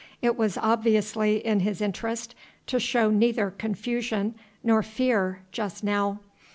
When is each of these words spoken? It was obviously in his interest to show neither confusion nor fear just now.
It 0.19 0.35
was 0.35 0.57
obviously 0.57 1.45
in 1.45 1.59
his 1.59 1.79
interest 1.79 2.33
to 2.65 2.79
show 2.79 3.11
neither 3.11 3.51
confusion 3.51 4.33
nor 4.63 4.81
fear 4.81 5.43
just 5.51 5.83
now. 5.83 6.21